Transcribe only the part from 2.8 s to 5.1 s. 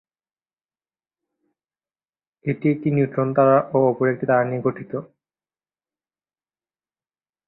Neutron তারা ও অপর একটি তারা নিয়ে গঠিত।